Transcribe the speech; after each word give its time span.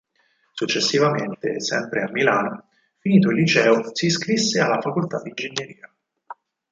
Successivamente 0.53 1.59
sempre 1.61 2.01
a 2.01 2.09
Milano, 2.09 2.69
finito 2.97 3.29
il 3.29 3.35
liceo 3.35 3.93
si 3.93 4.07
iscrisse 4.07 4.59
alla 4.59 4.81
facoltà 4.81 5.21
di 5.21 5.29
Ingegneria. 5.29 5.87